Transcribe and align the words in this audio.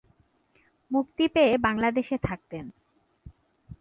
মুক্তি 0.91 1.25
পেয়ে 1.27 1.53
বাংলাদেশে 1.57 2.17
থাকতেন। 2.17 2.65